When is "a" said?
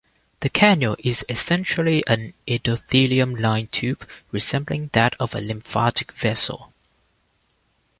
5.35-5.41